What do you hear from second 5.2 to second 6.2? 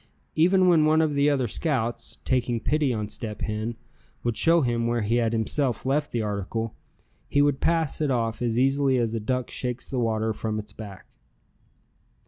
himself left